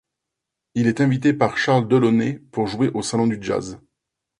[0.73, 3.77] Il est invité par Charles Delaunay pour jouer au Salon du Jazz.